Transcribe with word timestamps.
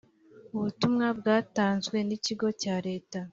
Ubutumwa 0.55 1.05
butanzwe 1.15 1.97
n 2.07 2.09
ikigo 2.17 2.47
cya 2.61 2.75
Leta 2.87 3.19